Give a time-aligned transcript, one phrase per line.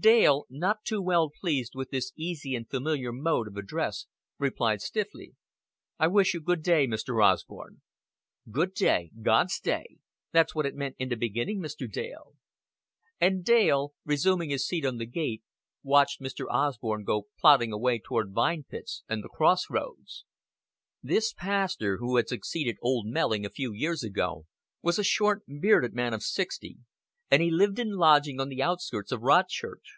[0.00, 4.06] Dale, not too well pleased with this easy and familiar mode of address,
[4.40, 5.36] replied stiffly.
[6.00, 7.22] "I wish you good day, Mr.
[7.24, 7.80] Osborn."
[8.50, 9.12] "Good day.
[9.22, 9.98] God's day.
[10.32, 11.88] That's what it meant in the beginning, Mr.
[11.90, 12.32] Dale."
[13.20, 15.44] And Dale, resuming his seat on the gate,
[15.84, 16.46] watched Mr.
[16.50, 20.24] Osborn go plodding away toward Vine Pits and the Cross Roads.
[21.04, 24.46] This pastor, who had succeeded old Melling a few years ago,
[24.82, 26.78] was a short, bearded man of sixty,
[27.30, 29.96] and he lived in lodgings on the outskirts of Rodchurch.